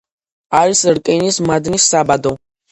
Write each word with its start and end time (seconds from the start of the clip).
არის 0.59 0.81
რკინის 0.99 1.39
მადნის 1.53 1.89
საბადო. 1.95 2.37